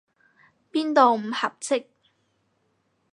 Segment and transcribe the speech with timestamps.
[0.71, 1.85] 邊度唔合適？